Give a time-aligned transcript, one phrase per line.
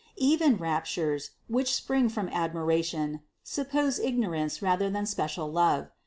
[0.17, 5.91] Even raptures, which spring from admiration, suppose ignorance rather than special love.